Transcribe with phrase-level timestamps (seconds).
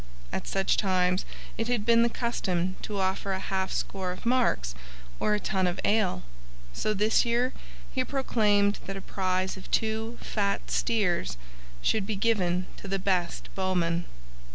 [0.33, 1.25] At such times
[1.59, 4.73] it had been the custom to offer a half score of marks
[5.19, 6.23] or a tun of ale,
[6.73, 7.53] so this year
[7.93, 11.37] he proclaimed that a prize of two fat steers
[11.83, 14.05] should be given to the best bowman.